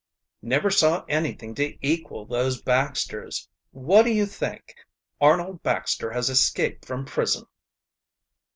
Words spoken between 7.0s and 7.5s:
prison."